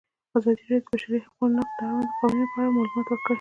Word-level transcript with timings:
ازادي 0.37 0.63
راډیو 0.71 0.81
د 0.85 0.87
د 0.91 0.91
بشري 0.93 1.19
حقونو 1.25 1.55
نقض 1.57 1.73
د 1.77 1.79
اړونده 1.85 2.05
قوانینو 2.51 2.51
په 2.51 2.57
اړه 2.59 2.69
معلومات 2.75 2.93
ورکړي. 2.95 3.29